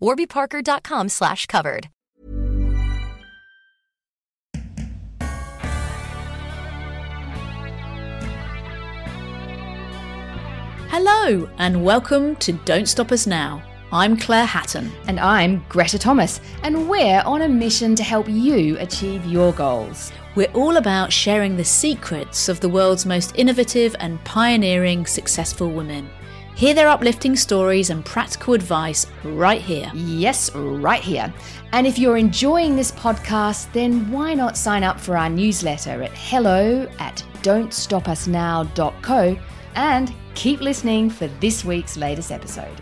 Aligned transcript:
warbyparker.com 0.00 1.08
slash 1.08 1.46
covered. 1.46 1.88
Hello, 10.88 11.46
and 11.58 11.84
welcome 11.84 12.36
to 12.36 12.52
Don't 12.64 12.88
Stop 12.88 13.12
Us 13.12 13.26
Now. 13.26 13.62
I'm 13.92 14.16
Claire 14.16 14.46
Hatton. 14.46 14.90
And 15.08 15.20
I'm 15.20 15.64
Greta 15.68 15.98
Thomas, 15.98 16.40
and 16.62 16.88
we're 16.88 17.22
on 17.26 17.42
a 17.42 17.48
mission 17.48 17.94
to 17.96 18.02
help 18.02 18.28
you 18.28 18.78
achieve 18.78 19.24
your 19.26 19.52
goals. 19.52 20.10
We're 20.34 20.50
all 20.54 20.76
about 20.76 21.12
sharing 21.12 21.56
the 21.56 21.64
secrets 21.64 22.48
of 22.48 22.60
the 22.60 22.68
world's 22.68 23.04
most 23.04 23.32
innovative 23.36 23.94
and 24.00 24.22
pioneering 24.24 25.06
successful 25.06 25.70
women. 25.70 26.08
Hear 26.56 26.72
their 26.72 26.88
uplifting 26.88 27.36
stories 27.36 27.90
and 27.90 28.02
practical 28.02 28.54
advice 28.54 29.06
right 29.24 29.60
here. 29.60 29.90
Yes, 29.92 30.50
right 30.54 31.02
here. 31.02 31.30
And 31.72 31.86
if 31.86 31.98
you're 31.98 32.16
enjoying 32.16 32.74
this 32.74 32.90
podcast, 32.92 33.70
then 33.74 34.10
why 34.10 34.32
not 34.32 34.56
sign 34.56 34.82
up 34.82 34.98
for 34.98 35.18
our 35.18 35.28
newsletter 35.28 36.02
at 36.02 36.12
hello 36.12 36.88
at 36.98 37.22
don'tstopusnow.co 37.42 39.38
and 39.74 40.14
keep 40.34 40.62
listening 40.62 41.10
for 41.10 41.26
this 41.40 41.62
week's 41.62 41.98
latest 41.98 42.32
episode. 42.32 42.80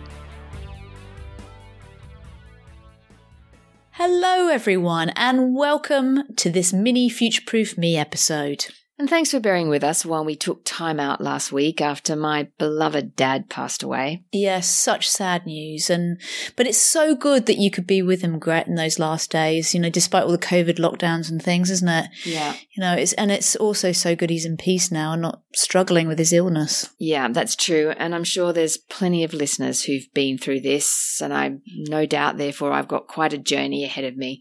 Hello, 3.90 4.46
everyone, 4.46 5.08
and 5.16 5.52
welcome 5.56 6.32
to 6.36 6.48
this 6.48 6.72
mini 6.72 7.08
Future 7.08 7.42
Proof 7.44 7.76
Me 7.76 7.96
episode. 7.96 8.66
And 8.96 9.10
thanks 9.10 9.32
for 9.32 9.40
bearing 9.40 9.68
with 9.68 9.82
us 9.82 10.06
while 10.06 10.24
we 10.24 10.36
took 10.36 10.64
time 10.64 11.00
out 11.00 11.20
last 11.20 11.50
week 11.50 11.80
after 11.80 12.14
my 12.14 12.48
beloved 12.58 13.16
dad 13.16 13.50
passed 13.50 13.82
away. 13.82 14.22
Yes, 14.30 14.70
such 14.70 15.10
sad 15.10 15.46
news, 15.46 15.90
and 15.90 16.20
but 16.54 16.68
it's 16.68 16.78
so 16.78 17.16
good 17.16 17.46
that 17.46 17.58
you 17.58 17.72
could 17.72 17.88
be 17.88 18.02
with 18.02 18.22
him, 18.22 18.38
Gret, 18.38 18.68
in 18.68 18.76
those 18.76 19.00
last 19.00 19.32
days. 19.32 19.74
You 19.74 19.80
know, 19.80 19.90
despite 19.90 20.22
all 20.22 20.30
the 20.30 20.38
COVID 20.38 20.78
lockdowns 20.78 21.28
and 21.28 21.42
things, 21.42 21.72
isn't 21.72 21.88
it? 21.88 22.08
Yeah. 22.24 22.54
You 22.76 22.82
know, 22.82 22.94
it's 22.94 23.12
and 23.14 23.32
it's 23.32 23.56
also 23.56 23.90
so 23.90 24.14
good 24.14 24.30
he's 24.30 24.46
in 24.46 24.56
peace 24.56 24.92
now 24.92 25.14
and 25.14 25.22
not 25.22 25.42
struggling 25.56 26.06
with 26.06 26.20
his 26.20 26.32
illness. 26.32 26.88
Yeah, 26.96 27.26
that's 27.28 27.56
true. 27.56 27.94
And 27.98 28.14
I'm 28.14 28.24
sure 28.24 28.52
there's 28.52 28.76
plenty 28.76 29.24
of 29.24 29.34
listeners 29.34 29.82
who've 29.82 30.06
been 30.14 30.38
through 30.38 30.60
this, 30.60 31.20
and 31.20 31.34
I 31.34 31.56
no 31.66 32.06
doubt, 32.06 32.36
therefore, 32.36 32.70
I've 32.70 32.88
got 32.88 33.08
quite 33.08 33.32
a 33.32 33.38
journey 33.38 33.82
ahead 33.82 34.04
of 34.04 34.16
me. 34.16 34.40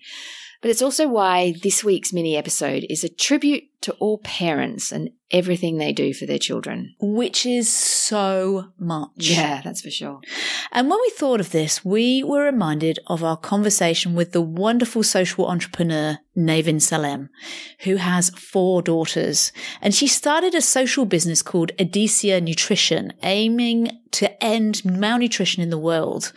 But 0.62 0.70
it's 0.70 0.82
also 0.82 1.10
why 1.10 1.56
this 1.62 1.84
week's 1.84 2.14
mini 2.14 2.38
episode 2.38 2.86
is 2.90 3.04
a 3.04 3.10
tribute 3.10 3.64
to 3.84 3.94
all 3.94 4.18
parents 4.20 4.92
and 4.92 5.10
everything 5.30 5.78
they 5.78 5.92
do 5.92 6.14
for 6.14 6.26
their 6.26 6.40
children. 6.40 6.96
Which 7.02 7.46
is 7.46 7.70
so 7.70 8.70
much. 8.80 9.12
Yeah, 9.18 9.62
that's 9.62 9.82
for 9.82 9.90
sure. 9.90 10.22
And 10.72 10.90
when 10.90 11.00
we 11.02 11.10
thought 11.10 11.42
of 11.42 11.52
this, 11.52 11.84
we 11.84 12.24
were 12.24 12.46
reminded 12.46 13.00
of 13.08 13.24
our 13.24 13.36
conversation 13.36 14.16
with 14.16 14.32
the 14.32 14.42
wonderful 14.42 15.04
social 15.04 15.48
entrepreneur, 15.48 16.20
Navyn 16.38 16.82
Salem, 16.82 17.30
who 17.80 17.98
has 17.98 18.30
four 18.30 18.82
daughters. 18.82 19.52
And 19.82 19.94
she 19.94 20.08
started 20.08 20.56
a 20.56 20.62
social 20.62 21.04
business 21.06 21.42
called 21.42 21.72
Edesia 21.78 22.42
Nutrition, 22.42 23.12
aiming 23.24 23.90
to 24.12 24.44
end 24.44 24.86
malnutrition 24.86 25.62
in 25.62 25.72
the 25.72 25.78
world. 25.78 26.32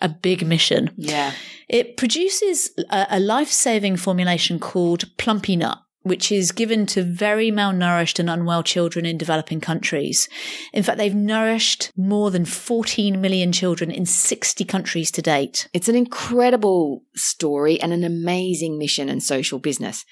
A 0.00 0.08
big 0.08 0.46
mission. 0.46 0.90
Yeah. 0.96 1.32
It 1.68 1.96
produces 1.96 2.70
a, 2.90 3.06
a 3.10 3.20
life 3.20 3.50
saving 3.50 3.96
formulation 3.96 4.58
called 4.58 5.16
Plumpy'Nut 5.16 5.78
which 6.04 6.30
is 6.30 6.52
given 6.52 6.86
to 6.86 7.02
very 7.02 7.50
malnourished 7.50 8.18
and 8.18 8.30
unwell 8.30 8.62
children 8.62 9.04
in 9.04 9.18
developing 9.18 9.60
countries. 9.60 10.28
In 10.72 10.82
fact, 10.82 10.98
they've 10.98 11.14
nourished 11.14 11.90
more 11.96 12.30
than 12.30 12.44
14 12.44 13.20
million 13.20 13.52
children 13.52 13.90
in 13.90 14.06
60 14.06 14.64
countries 14.64 15.10
to 15.10 15.22
date. 15.22 15.66
It's 15.72 15.88
an 15.88 15.96
incredible 15.96 17.02
story 17.16 17.80
and 17.80 17.92
an 17.92 18.04
amazing 18.04 18.78
mission 18.78 19.08
and 19.08 19.22
social 19.22 19.58
business. 19.58 20.04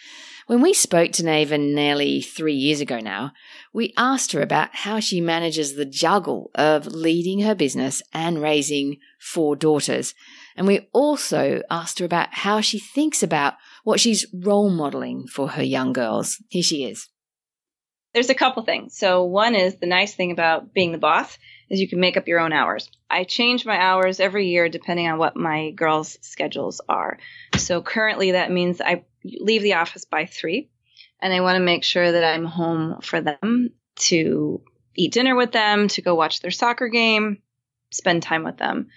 When 0.46 0.60
we 0.60 0.74
spoke 0.74 1.12
to 1.12 1.22
Navyn 1.22 1.72
nearly 1.74 2.20
three 2.20 2.54
years 2.54 2.80
ago 2.80 2.98
now, 2.98 3.32
we 3.72 3.92
asked 3.96 4.32
her 4.32 4.40
about 4.40 4.74
how 4.74 4.98
she 4.98 5.20
manages 5.20 5.74
the 5.74 5.84
juggle 5.84 6.50
of 6.54 6.86
leading 6.86 7.40
her 7.40 7.54
business 7.54 8.02
and 8.12 8.42
raising 8.42 8.96
four 9.20 9.54
daughters. 9.54 10.14
And 10.56 10.66
we 10.66 10.88
also 10.92 11.62
asked 11.70 11.98
her 11.98 12.04
about 12.04 12.28
how 12.32 12.60
she 12.60 12.78
thinks 12.78 13.22
about 13.22 13.54
what 13.84 14.00
she's 14.00 14.26
role 14.32 14.70
modeling 14.70 15.26
for 15.26 15.48
her 15.48 15.62
young 15.62 15.92
girls. 15.92 16.42
Here 16.48 16.62
she 16.62 16.84
is. 16.84 17.08
There's 18.12 18.30
a 18.30 18.34
couple 18.34 18.62
things. 18.62 18.96
So 18.96 19.24
one 19.24 19.54
is 19.54 19.76
the 19.76 19.86
nice 19.86 20.14
thing 20.14 20.32
about 20.32 20.74
being 20.74 20.92
the 20.92 20.98
boss 20.98 21.38
is 21.70 21.80
you 21.80 21.88
can 21.88 22.00
make 22.00 22.18
up 22.18 22.28
your 22.28 22.40
own 22.40 22.52
hours. 22.52 22.90
I 23.08 23.24
change 23.24 23.64
my 23.64 23.78
hours 23.78 24.20
every 24.20 24.48
year 24.48 24.68
depending 24.68 25.08
on 25.08 25.18
what 25.18 25.36
my 25.36 25.70
girls' 25.70 26.18
schedules 26.20 26.82
are. 26.88 27.18
So 27.56 27.80
currently 27.80 28.32
that 28.32 28.50
means 28.50 28.82
I 28.82 29.04
leave 29.24 29.62
the 29.62 29.74
office 29.74 30.04
by 30.04 30.26
three 30.26 30.68
and 31.20 31.32
I 31.32 31.40
want 31.40 31.56
to 31.56 31.64
make 31.64 31.84
sure 31.84 32.12
that 32.12 32.24
I'm 32.24 32.44
home 32.44 33.00
for 33.00 33.22
them 33.22 33.70
to 33.96 34.60
eat 34.94 35.12
dinner 35.12 35.34
with 35.34 35.52
them, 35.52 35.88
to 35.88 36.02
go 36.02 36.14
watch 36.14 36.40
their 36.40 36.50
soccer 36.50 36.88
game, 36.88 37.38
spend 37.90 38.22
time 38.22 38.44
with 38.44 38.58
them. 38.58 38.88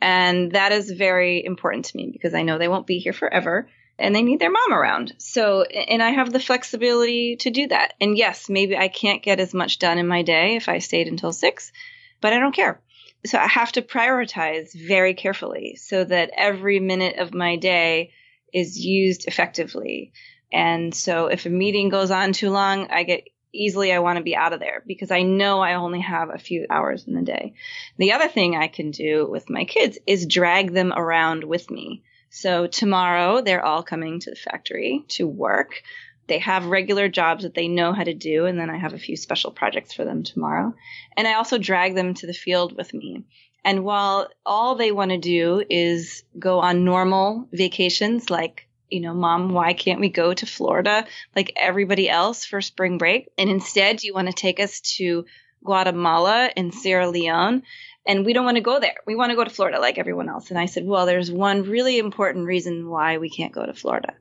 And 0.00 0.52
that 0.52 0.72
is 0.72 0.90
very 0.90 1.44
important 1.44 1.86
to 1.86 1.96
me 1.96 2.10
because 2.12 2.34
I 2.34 2.42
know 2.42 2.58
they 2.58 2.68
won't 2.68 2.86
be 2.86 2.98
here 2.98 3.12
forever 3.12 3.68
and 3.98 4.14
they 4.14 4.22
need 4.22 4.38
their 4.38 4.50
mom 4.50 4.72
around. 4.72 5.14
So, 5.18 5.62
and 5.62 6.02
I 6.02 6.10
have 6.10 6.32
the 6.32 6.40
flexibility 6.40 7.36
to 7.36 7.50
do 7.50 7.66
that. 7.68 7.94
And 8.00 8.16
yes, 8.16 8.48
maybe 8.48 8.76
I 8.76 8.88
can't 8.88 9.22
get 9.22 9.40
as 9.40 9.52
much 9.52 9.78
done 9.78 9.98
in 9.98 10.06
my 10.06 10.22
day 10.22 10.54
if 10.54 10.68
I 10.68 10.78
stayed 10.78 11.08
until 11.08 11.32
six, 11.32 11.72
but 12.20 12.32
I 12.32 12.38
don't 12.38 12.54
care. 12.54 12.80
So 13.26 13.38
I 13.38 13.48
have 13.48 13.72
to 13.72 13.82
prioritize 13.82 14.72
very 14.72 15.14
carefully 15.14 15.74
so 15.74 16.04
that 16.04 16.30
every 16.36 16.78
minute 16.78 17.16
of 17.18 17.34
my 17.34 17.56
day 17.56 18.12
is 18.54 18.78
used 18.78 19.26
effectively. 19.26 20.12
And 20.52 20.94
so 20.94 21.26
if 21.26 21.44
a 21.44 21.50
meeting 21.50 21.88
goes 21.88 22.12
on 22.12 22.32
too 22.32 22.50
long, 22.50 22.88
I 22.90 23.02
get 23.02 23.24
easily 23.58 23.92
I 23.92 23.98
want 23.98 24.18
to 24.18 24.24
be 24.24 24.36
out 24.36 24.52
of 24.52 24.60
there 24.60 24.82
because 24.86 25.10
I 25.10 25.22
know 25.22 25.60
I 25.60 25.74
only 25.74 26.00
have 26.00 26.30
a 26.30 26.38
few 26.38 26.66
hours 26.70 27.06
in 27.06 27.14
the 27.14 27.22
day. 27.22 27.54
The 27.98 28.12
other 28.12 28.28
thing 28.28 28.56
I 28.56 28.68
can 28.68 28.90
do 28.90 29.26
with 29.28 29.50
my 29.50 29.64
kids 29.64 29.98
is 30.06 30.26
drag 30.26 30.72
them 30.72 30.92
around 30.94 31.44
with 31.44 31.70
me. 31.70 32.02
So 32.30 32.66
tomorrow 32.66 33.40
they're 33.40 33.64
all 33.64 33.82
coming 33.82 34.20
to 34.20 34.30
the 34.30 34.36
factory 34.36 35.04
to 35.08 35.26
work. 35.26 35.82
They 36.26 36.38
have 36.38 36.66
regular 36.66 37.08
jobs 37.08 37.44
that 37.44 37.54
they 37.54 37.68
know 37.68 37.94
how 37.94 38.04
to 38.04 38.12
do, 38.12 38.44
and 38.44 38.60
then 38.60 38.68
I 38.68 38.76
have 38.76 38.92
a 38.92 38.98
few 38.98 39.16
special 39.16 39.50
projects 39.50 39.94
for 39.94 40.04
them 40.04 40.22
tomorrow. 40.22 40.74
And 41.16 41.26
I 41.26 41.34
also 41.34 41.56
drag 41.56 41.94
them 41.94 42.12
to 42.14 42.26
the 42.26 42.34
field 42.34 42.76
with 42.76 42.92
me. 42.92 43.24
And 43.64 43.82
while 43.82 44.28
all 44.44 44.74
they 44.74 44.92
want 44.92 45.10
to 45.10 45.18
do 45.18 45.64
is 45.68 46.22
go 46.38 46.60
on 46.60 46.84
normal 46.84 47.48
vacations, 47.50 48.28
like, 48.28 48.67
you 48.90 49.00
know, 49.00 49.14
mom, 49.14 49.50
why 49.50 49.72
can't 49.72 50.00
we 50.00 50.08
go 50.08 50.32
to 50.32 50.46
Florida 50.46 51.06
like 51.36 51.52
everybody 51.56 52.08
else 52.08 52.44
for 52.44 52.60
spring 52.60 52.98
break? 52.98 53.28
And 53.36 53.50
instead, 53.50 54.02
you 54.02 54.14
want 54.14 54.28
to 54.28 54.32
take 54.34 54.60
us 54.60 54.80
to 54.96 55.26
Guatemala 55.64 56.50
and 56.56 56.72
Sierra 56.72 57.08
Leone 57.08 57.62
and 58.08 58.24
we 58.24 58.32
don't 58.32 58.46
want 58.46 58.56
to 58.56 58.62
go 58.62 58.80
there. 58.80 58.96
We 59.06 59.14
want 59.16 59.30
to 59.30 59.36
go 59.36 59.44
to 59.44 59.50
Florida 59.50 59.78
like 59.78 59.98
everyone 59.98 60.30
else. 60.30 60.48
And 60.48 60.58
I 60.58 60.64
said, 60.64 60.86
well, 60.86 61.04
there's 61.04 61.30
one 61.30 61.64
really 61.64 61.98
important 61.98 62.46
reason 62.46 62.88
why 62.88 63.18
we 63.18 63.28
can't 63.28 63.52
go 63.52 63.66
to 63.66 63.74
Florida. 63.74 64.14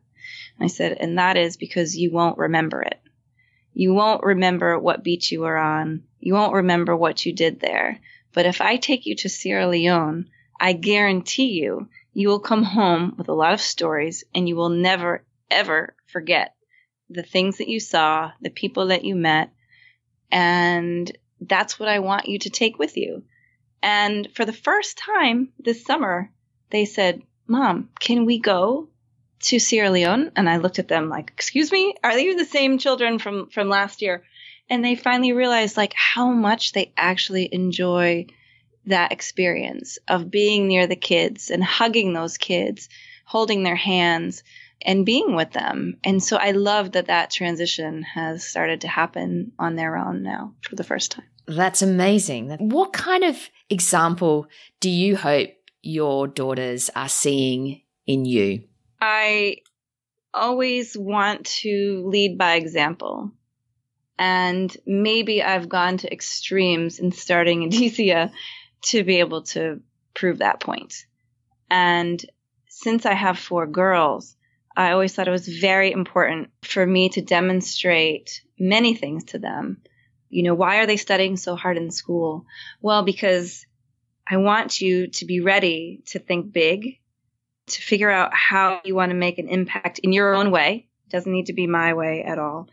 And 0.59 0.65
I 0.65 0.67
said, 0.67 0.97
and 0.99 1.17
that 1.17 1.37
is 1.37 1.55
because 1.55 1.95
you 1.95 2.11
won't 2.11 2.37
remember 2.37 2.81
it. 2.81 2.99
You 3.73 3.93
won't 3.93 4.23
remember 4.23 4.77
what 4.77 5.05
beach 5.05 5.31
you 5.31 5.39
were 5.39 5.57
on. 5.57 6.03
You 6.19 6.33
won't 6.33 6.53
remember 6.53 6.97
what 6.97 7.25
you 7.25 7.31
did 7.31 7.61
there. 7.61 8.01
But 8.33 8.45
if 8.45 8.59
I 8.59 8.75
take 8.75 9.05
you 9.05 9.15
to 9.17 9.29
Sierra 9.29 9.67
Leone, 9.69 10.29
I 10.59 10.73
guarantee 10.73 11.51
you, 11.51 11.87
you 12.17 12.29
will 12.29 12.39
come 12.39 12.63
home 12.63 13.13
with 13.15 13.29
a 13.29 13.33
lot 13.33 13.53
of 13.53 13.61
stories 13.61 14.23
and 14.33 14.49
you 14.49 14.55
will 14.55 14.69
never, 14.69 15.23
ever 15.51 15.95
forget 16.07 16.55
the 17.11 17.21
things 17.21 17.59
that 17.59 17.67
you 17.67 17.79
saw, 17.79 18.31
the 18.41 18.49
people 18.49 18.87
that 18.87 19.05
you 19.05 19.15
met. 19.15 19.51
And 20.31 21.15
that's 21.39 21.79
what 21.79 21.89
I 21.89 21.99
want 21.99 22.27
you 22.27 22.39
to 22.39 22.49
take 22.49 22.79
with 22.79 22.97
you. 22.97 23.21
And 23.83 24.27
for 24.33 24.45
the 24.45 24.51
first 24.51 24.97
time 24.97 25.49
this 25.59 25.83
summer, 25.83 26.31
they 26.71 26.85
said, 26.85 27.21
Mom, 27.45 27.89
can 27.99 28.25
we 28.25 28.39
go 28.39 28.89
to 29.41 29.59
Sierra 29.59 29.91
Leone? 29.91 30.31
And 30.35 30.49
I 30.49 30.57
looked 30.57 30.79
at 30.79 30.87
them 30.87 31.09
like, 31.09 31.29
Excuse 31.35 31.71
me? 31.71 31.93
Are 32.03 32.17
you 32.17 32.35
the 32.35 32.45
same 32.45 32.79
children 32.79 33.19
from, 33.19 33.49
from 33.49 33.69
last 33.69 34.01
year? 34.01 34.23
And 34.71 34.83
they 34.83 34.95
finally 34.95 35.33
realized 35.33 35.77
like 35.77 35.93
how 35.93 36.31
much 36.31 36.71
they 36.71 36.93
actually 36.97 37.47
enjoy 37.53 38.25
that 38.87 39.11
experience 39.11 39.99
of 40.07 40.31
being 40.31 40.67
near 40.67 40.87
the 40.87 40.95
kids 40.95 41.51
and 41.51 41.63
hugging 41.63 42.13
those 42.13 42.37
kids, 42.37 42.89
holding 43.25 43.63
their 43.63 43.75
hands 43.75 44.43
and 44.81 45.05
being 45.05 45.35
with 45.35 45.51
them. 45.51 45.97
And 46.03 46.23
so 46.23 46.37
I 46.37 46.51
love 46.51 46.93
that 46.93 47.07
that 47.07 47.31
transition 47.31 48.03
has 48.03 48.45
started 48.45 48.81
to 48.81 48.87
happen 48.87 49.51
on 49.57 49.75
their 49.75 49.97
own 49.97 50.23
now 50.23 50.53
for 50.61 50.75
the 50.75 50.83
first 50.83 51.11
time. 51.11 51.25
That's 51.47 51.81
amazing. 51.81 52.49
What 52.59 52.93
kind 52.93 53.23
of 53.23 53.37
example 53.69 54.47
do 54.79 54.89
you 54.89 55.15
hope 55.15 55.49
your 55.81 56.27
daughters 56.27 56.89
are 56.95 57.09
seeing 57.09 57.81
in 58.05 58.25
you? 58.25 58.63
I 58.99 59.57
always 60.33 60.97
want 60.97 61.45
to 61.45 62.03
lead 62.05 62.37
by 62.37 62.55
example. 62.55 63.31
And 64.19 64.75
maybe 64.85 65.43
I've 65.43 65.69
gone 65.69 65.97
to 65.97 66.11
extremes 66.11 66.99
in 66.99 67.11
starting 67.11 67.69
Edesia 67.69 68.31
to 68.89 69.03
be 69.03 69.19
able 69.19 69.43
to 69.43 69.81
prove 70.13 70.39
that 70.39 70.59
point. 70.59 71.05
And 71.69 72.23
since 72.69 73.05
I 73.05 73.13
have 73.13 73.37
four 73.37 73.67
girls, 73.67 74.35
I 74.75 74.91
always 74.91 75.13
thought 75.13 75.27
it 75.27 75.31
was 75.31 75.47
very 75.47 75.91
important 75.91 76.49
for 76.63 76.85
me 76.85 77.09
to 77.09 77.21
demonstrate 77.21 78.41
many 78.59 78.93
things 78.93 79.25
to 79.25 79.39
them. 79.39 79.81
You 80.29 80.43
know, 80.43 80.53
why 80.53 80.77
are 80.77 80.85
they 80.85 80.97
studying 80.97 81.37
so 81.37 81.55
hard 81.55 81.77
in 81.77 81.89
school? 81.89 82.45
Well, 82.81 83.03
because 83.03 83.65
I 84.29 84.37
want 84.37 84.81
you 84.81 85.07
to 85.07 85.25
be 85.25 85.39
ready 85.39 86.03
to 86.07 86.19
think 86.19 86.51
big, 86.51 86.99
to 87.67 87.81
figure 87.81 88.11
out 88.11 88.33
how 88.33 88.81
you 88.83 88.93
want 88.93 89.09
to 89.09 89.17
make 89.17 89.39
an 89.39 89.47
impact 89.47 89.99
in 89.99 90.13
your 90.13 90.35
own 90.35 90.51
way. 90.51 90.87
It 91.07 91.11
doesn't 91.11 91.31
need 91.31 91.47
to 91.47 91.53
be 91.53 91.67
my 91.67 91.93
way 91.93 92.23
at 92.23 92.37
all. 92.37 92.67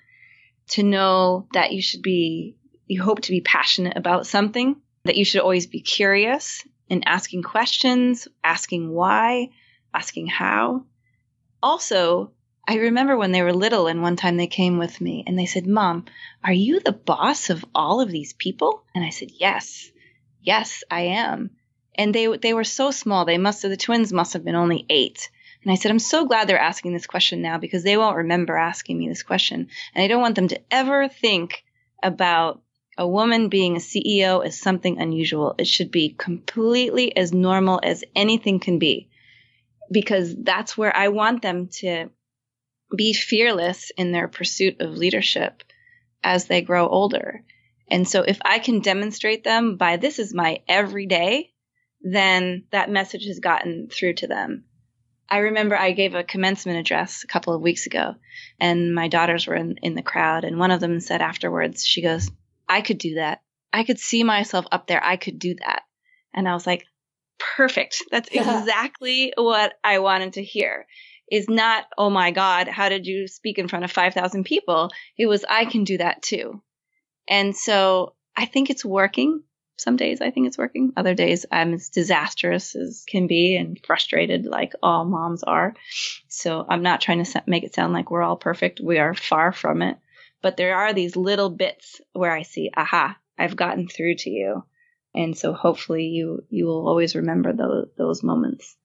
To 0.71 0.83
know 0.83 1.47
that 1.53 1.73
you 1.73 1.81
should 1.81 2.03
be, 2.03 2.57
you 2.87 3.03
hope 3.03 3.23
to 3.23 3.31
be 3.31 3.41
passionate 3.41 3.97
about 3.97 4.27
something, 4.27 4.77
that 5.05 5.17
you 5.17 5.25
should 5.25 5.41
always 5.41 5.67
be 5.67 5.81
curious 5.81 6.67
and 6.91 7.03
asking 7.07 7.43
questions, 7.43 8.29
asking 8.43 8.91
why, 8.91 9.51
asking 9.95 10.27
how 10.27 10.85
also, 11.65 12.31
I 12.69 12.77
remember 12.77 13.17
when 13.17 13.33
they 13.33 13.43
were 13.43 13.53
little 13.55 13.87
and 13.87 14.03
one 14.03 14.17
time 14.17 14.37
they 14.37 14.47
came 14.47 14.79
with 14.79 15.01
me 15.01 15.25
and 15.27 15.39
they 15.39 15.47
said, 15.47 15.67
Mom, 15.67 16.05
are 16.45 16.53
you 16.53 16.79
the 16.79 16.93
boss 16.93 17.49
of 17.49 17.65
all 17.75 18.03
of 18.03 18.11
these 18.11 18.35
people? 18.35 18.85
And 18.95 19.03
I 19.03 19.09
said, 19.09 19.31
Yes, 19.33 19.91
yes, 20.43 20.85
I 20.91 21.01
am. 21.25 21.53
And 21.95 22.15
they, 22.15 22.37
they 22.37 22.53
were 22.53 22.65
so 22.65 22.91
small. 22.91 23.25
They 23.25 23.39
must 23.39 23.63
have, 23.63 23.71
the 23.71 23.79
twins 23.79 24.13
must 24.13 24.35
have 24.35 24.45
been 24.45 24.55
only 24.55 24.85
eight. 24.91 25.31
And 25.63 25.73
I 25.73 25.77
said, 25.77 25.91
I'm 25.91 25.99
so 25.99 26.27
glad 26.27 26.49
they're 26.49 26.59
asking 26.59 26.93
this 26.93 27.07
question 27.07 27.41
now 27.41 27.57
because 27.57 27.83
they 27.83 27.97
won't 27.97 28.17
remember 28.17 28.59
asking 28.59 28.99
me 28.99 29.09
this 29.09 29.23
question. 29.23 29.69
And 29.95 30.05
I 30.05 30.07
don't 30.07 30.21
want 30.21 30.35
them 30.35 30.49
to 30.49 30.61
ever 30.71 31.09
think 31.09 31.65
about 32.03 32.61
a 32.97 33.07
woman 33.07 33.49
being 33.49 33.77
a 33.77 33.81
CEO 33.81 34.45
is 34.45 34.59
something 34.59 35.01
unusual. 35.01 35.55
It 35.59 35.67
should 35.67 35.91
be 35.91 36.15
completely 36.17 37.17
as 37.17 37.33
normal 37.33 37.81
as 37.83 38.05
anything 38.15 38.61
can 38.61 38.79
be 38.79 39.09
because 39.91 40.35
that's 40.35 40.77
where 40.77 40.95
I 40.95 41.09
want 41.09 41.43
them 41.43 41.69
to 41.81 42.11
be 42.97 43.13
fearless 43.13 43.91
in 43.97 44.13
their 44.13 44.29
pursuit 44.29 44.81
of 44.81 44.97
leadership 44.97 45.63
as 46.23 46.47
they 46.47 46.63
grow 46.63 46.89
older. 46.89 47.43
And 47.89 48.09
so 48.09 48.23
if 48.23 48.39
I 48.45 48.61
can 48.61 48.81
demonstrate 48.81 49.45
them 49.45 49.77
by 49.77 49.97
this 49.97 50.19
is 50.19 50.33
my 50.33 50.63
everyday, 50.69 51.53
then 52.01 52.65
that 52.71 52.91
message 52.91 53.27
has 53.27 53.41
gotten 53.41 53.89
through 53.91 54.15
to 54.15 54.27
them. 54.27 54.65
I 55.29 55.39
remember 55.39 55.77
I 55.77 55.93
gave 55.93 56.15
a 56.15 56.23
commencement 56.23 56.79
address 56.79 57.25
a 57.25 57.27
couple 57.27 57.55
of 57.55 57.63
weeks 57.63 57.87
ago 57.87 58.15
and 58.61 58.95
my 58.95 59.09
daughters 59.09 59.47
were 59.47 59.55
in, 59.55 59.77
in 59.83 59.95
the 59.95 60.03
crowd 60.03 60.45
and 60.45 60.59
one 60.59 60.71
of 60.71 60.81
them 60.81 61.01
said 61.01 61.23
afterwards, 61.23 61.85
she 61.85 62.03
goes, 62.03 62.31
I 62.69 62.81
could 62.81 62.99
do 62.99 63.15
that. 63.17 63.43
I 63.73 63.85
could 63.85 63.99
see 63.99 64.23
myself 64.23 64.67
up 64.71 64.87
there. 64.87 65.05
I 65.05 65.17
could 65.17 65.39
do 65.39 65.55
that. 65.57 65.83
And 66.33 66.49
I 66.49 66.55
was 66.55 66.67
like, 66.67 66.87
perfect. 67.39 68.03
That's 68.11 68.29
exactly 68.31 69.33
what 69.37 69.75
I 69.83 69.99
wanted 69.99 70.35
to 70.35 70.45
hear. 70.45 70.87
Is 71.31 71.49
not, 71.49 71.85
oh 71.97 72.11
my 72.11 72.31
God, 72.31 72.69
how 72.69 72.89
did 72.89 73.07
you 73.07 73.27
speak 73.27 73.59
in 73.59 73.69
front 73.69 73.85
of 73.85 73.91
5,000 73.91 74.45
people? 74.45 74.91
It 75.17 75.27
was, 75.27 75.45
I 75.49 75.65
can 75.65 75.85
do 75.85 75.99
that 75.99 76.23
too. 76.23 76.63
And 77.27 77.57
so 77.57 78.15
I 78.37 78.45
think 78.45 78.71
it's 78.71 78.85
working. 78.85 79.43
Some 79.77 79.97
days 79.97 80.21
I 80.21 80.31
think 80.31 80.47
it's 80.47 80.59
working. 80.59 80.93
Other 80.97 81.15
days 81.15 81.47
I'm 81.51 81.75
as 81.75 81.89
disastrous 81.89 82.77
as 82.77 83.05
can 83.09 83.27
be 83.27 83.57
and 83.57 83.81
frustrated 83.85 84.47
like 84.47 84.75
all 84.83 85.05
moms 85.05 85.43
are. 85.43 85.75
So 86.29 86.65
I'm 86.69 86.83
not 86.83 87.01
trying 87.01 87.25
to 87.25 87.43
make 87.47 87.65
it 87.65 87.75
sound 87.75 87.93
like 87.93 88.11
we're 88.11 88.23
all 88.23 88.37
perfect. 88.37 88.81
We 88.81 88.99
are 88.99 89.15
far 89.15 89.51
from 89.51 89.83
it. 89.83 89.97
But 90.45 90.57
there 90.57 90.77
are 90.77 90.93
these 90.93 91.17
little 91.17 91.51
bits 91.51 92.01
where 92.13 92.31
I 92.31 92.43
see, 92.43 92.71
aha, 92.77 93.17
I've 93.37 93.57
gotten 93.57 93.89
through 93.89 94.15
to 94.19 94.31
you 94.31 94.63
and 95.15 95.37
so 95.37 95.53
hopefully 95.53 96.05
you 96.05 96.45
you 96.51 96.67
will 96.67 96.89
always 96.89 97.15
remember 97.15 97.53
those 97.53 97.87
those 97.97 98.23
moments. 98.23 98.77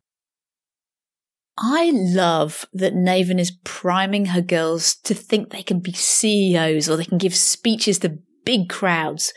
I 1.58 1.92
love 1.94 2.66
that 2.72 2.94
Navyn 2.94 3.40
is 3.40 3.52
priming 3.66 4.28
her 4.28 4.42
girls 4.42 4.96
to 5.04 5.14
think 5.14 5.50
they 5.50 5.64
can 5.64 5.82
be 5.82 5.92
CEOs 5.92 6.88
or 6.90 6.96
they 6.96 7.04
can 7.04 7.18
give 7.18 7.36
speeches 7.36 8.00
to 8.00 8.20
big 8.46 8.70
crowds, 8.70 9.34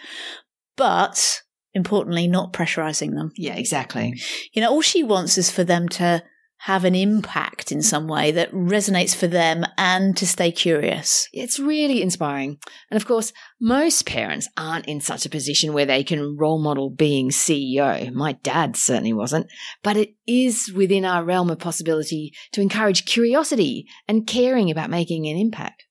but 0.76 1.42
importantly, 1.74 2.28
not 2.28 2.52
pressurizing 2.52 3.14
them. 3.14 3.32
Yeah, 3.36 3.54
exactly. 3.54 4.14
You 4.52 4.62
know, 4.62 4.70
all 4.70 4.82
she 4.82 5.02
wants 5.02 5.36
is 5.36 5.50
for 5.50 5.64
them 5.64 5.88
to 5.88 6.22
have 6.66 6.84
an 6.84 6.94
impact 6.94 7.72
in 7.72 7.82
some 7.82 8.06
way 8.06 8.30
that 8.30 8.52
resonates 8.52 9.16
for 9.16 9.26
them 9.26 9.64
and 9.76 10.16
to 10.16 10.24
stay 10.24 10.52
curious. 10.52 11.28
It's 11.32 11.58
really 11.58 12.00
inspiring. 12.00 12.58
And 12.88 12.96
of 12.96 13.04
course, 13.04 13.32
most 13.60 14.06
parents 14.06 14.48
aren't 14.56 14.86
in 14.86 15.00
such 15.00 15.26
a 15.26 15.30
position 15.30 15.72
where 15.72 15.86
they 15.86 16.04
can 16.04 16.36
role 16.36 16.62
model 16.62 16.88
being 16.88 17.30
CEO. 17.30 18.12
My 18.12 18.34
dad 18.44 18.76
certainly 18.76 19.12
wasn't. 19.12 19.48
But 19.82 19.96
it 19.96 20.14
is 20.24 20.72
within 20.72 21.04
our 21.04 21.24
realm 21.24 21.50
of 21.50 21.58
possibility 21.58 22.32
to 22.52 22.60
encourage 22.60 23.06
curiosity 23.06 23.88
and 24.06 24.24
caring 24.24 24.70
about 24.70 24.88
making 24.88 25.26
an 25.26 25.36
impact. 25.36 25.82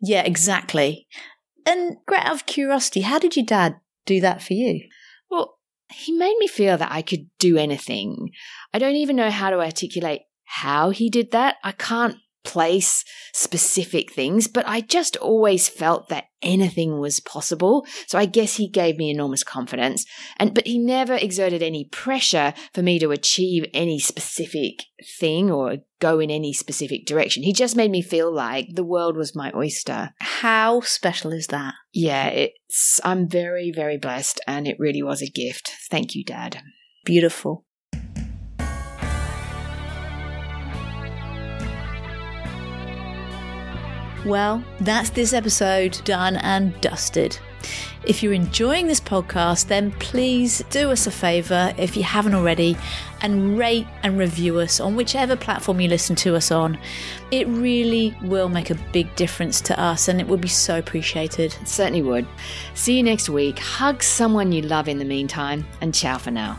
Yeah, 0.00 0.22
exactly. 0.22 1.08
And 1.66 1.96
great 2.06 2.24
out 2.24 2.34
of 2.34 2.46
curiosity, 2.46 3.00
how 3.00 3.18
did 3.18 3.34
your 3.34 3.46
dad 3.46 3.80
do 4.06 4.20
that 4.20 4.42
for 4.42 4.52
you? 4.52 4.88
He 5.92 6.12
made 6.12 6.36
me 6.38 6.46
feel 6.46 6.76
that 6.78 6.92
I 6.92 7.02
could 7.02 7.26
do 7.38 7.56
anything. 7.56 8.30
I 8.72 8.78
don't 8.78 8.96
even 8.96 9.16
know 9.16 9.30
how 9.30 9.50
to 9.50 9.60
articulate 9.60 10.22
how 10.44 10.90
he 10.90 11.10
did 11.10 11.30
that. 11.32 11.56
I 11.62 11.72
can't 11.72 12.16
place 12.44 13.04
specific 13.32 14.12
things, 14.12 14.46
but 14.48 14.66
I 14.66 14.80
just 14.80 15.16
always 15.16 15.68
felt 15.68 16.08
that 16.08 16.24
anything 16.42 16.98
was 16.98 17.20
possible. 17.20 17.86
So 18.06 18.18
I 18.18 18.26
guess 18.26 18.56
he 18.56 18.68
gave 18.68 18.96
me 18.96 19.10
enormous 19.10 19.44
confidence. 19.44 20.04
And 20.38 20.54
but 20.54 20.66
he 20.66 20.78
never 20.78 21.14
exerted 21.14 21.62
any 21.62 21.84
pressure 21.84 22.54
for 22.72 22.82
me 22.82 22.98
to 22.98 23.10
achieve 23.10 23.64
any 23.74 23.98
specific 23.98 24.84
thing 25.18 25.50
or 25.50 25.78
go 26.00 26.18
in 26.18 26.30
any 26.30 26.52
specific 26.52 27.06
direction. 27.06 27.42
He 27.42 27.52
just 27.52 27.76
made 27.76 27.90
me 27.90 28.02
feel 28.02 28.32
like 28.32 28.68
the 28.74 28.84
world 28.84 29.16
was 29.16 29.36
my 29.36 29.52
oyster. 29.54 30.10
How 30.20 30.80
special 30.80 31.32
is 31.32 31.48
that? 31.48 31.74
Yeah, 31.92 32.28
it's 32.28 33.00
I'm 33.04 33.28
very 33.28 33.70
very 33.74 33.98
blessed 33.98 34.40
and 34.46 34.66
it 34.66 34.76
really 34.78 35.02
was 35.02 35.22
a 35.22 35.30
gift. 35.30 35.72
Thank 35.90 36.14
you, 36.14 36.24
dad. 36.24 36.62
Beautiful. 37.04 37.64
Well, 44.24 44.62
that's 44.80 45.10
this 45.10 45.32
episode 45.32 46.00
done 46.04 46.36
and 46.36 46.78
dusted. 46.80 47.38
If 48.04 48.22
you're 48.22 48.32
enjoying 48.32 48.86
this 48.86 49.00
podcast, 49.00 49.68
then 49.68 49.92
please 49.92 50.62
do 50.70 50.90
us 50.90 51.06
a 51.06 51.10
favour 51.10 51.74
if 51.76 51.96
you 51.96 52.02
haven't 52.02 52.34
already 52.34 52.76
and 53.22 53.58
rate 53.58 53.86
and 54.02 54.18
review 54.18 54.58
us 54.58 54.80
on 54.80 54.96
whichever 54.96 55.36
platform 55.36 55.80
you 55.80 55.88
listen 55.88 56.16
to 56.16 56.36
us 56.36 56.50
on. 56.50 56.78
It 57.30 57.46
really 57.48 58.16
will 58.22 58.48
make 58.48 58.70
a 58.70 58.78
big 58.92 59.14
difference 59.16 59.60
to 59.62 59.78
us 59.78 60.08
and 60.08 60.20
it 60.20 60.26
would 60.26 60.40
be 60.40 60.48
so 60.48 60.78
appreciated. 60.78 61.54
It 61.60 61.68
certainly 61.68 62.02
would. 62.02 62.26
See 62.74 62.96
you 62.96 63.02
next 63.02 63.28
week. 63.28 63.58
Hug 63.58 64.02
someone 64.02 64.52
you 64.52 64.62
love 64.62 64.88
in 64.88 64.98
the 64.98 65.04
meantime, 65.04 65.66
and 65.80 65.94
ciao 65.94 66.18
for 66.18 66.30
now. 66.30 66.58